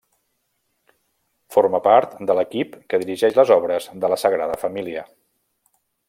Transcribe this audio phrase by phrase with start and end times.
[1.57, 5.05] Forma part de l'equip que dirigeix les obres de la Sagrada Família.